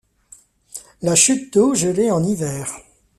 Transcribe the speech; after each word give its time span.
La 1.03 1.13
chute 1.13 1.53
d'eau 1.53 1.75
gelée 1.75 2.09
en 2.09 2.23
hiver. 2.23 2.73